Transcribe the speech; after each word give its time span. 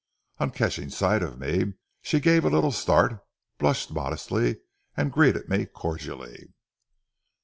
On 0.39 0.49
catching 0.49 0.89
sight 0.89 1.21
of 1.21 1.37
me, 1.37 1.73
she 2.01 2.19
gave 2.19 2.43
a 2.43 2.49
little 2.49 2.71
start, 2.71 3.23
blushed 3.59 3.91
modestly, 3.91 4.57
and 4.97 5.11
greeted 5.11 5.47
me 5.47 5.67
cordially. 5.67 6.49